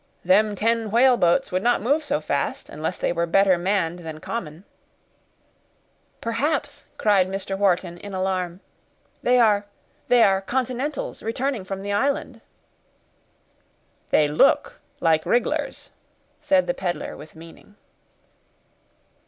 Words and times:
"Them 0.25 0.55
ten 0.55 0.89
whaleboats 0.89 1.51
would 1.51 1.61
not 1.61 1.79
move 1.79 2.03
so 2.03 2.19
fast 2.19 2.69
unless 2.69 2.97
they 2.97 3.13
were 3.13 3.27
better 3.27 3.55
manned 3.59 3.99
than 3.99 4.19
common." 4.19 4.63
"Perhaps," 6.21 6.87
cried 6.97 7.27
Mr. 7.27 7.55
Wharton 7.55 7.99
in 7.99 8.11
alarm, 8.15 8.61
"they 9.21 9.37
are—they 9.39 10.23
are 10.23 10.41
continentals 10.41 11.21
returning 11.21 11.63
from 11.63 11.83
the 11.83 11.91
island." 11.93 12.41
"They 14.09 14.27
look 14.27 14.79
like 14.99 15.23
rig'lars," 15.23 15.91
said 16.39 16.65
the 16.65 16.73
peddler, 16.73 17.15
with 17.15 17.35
meaning. 17.35 17.75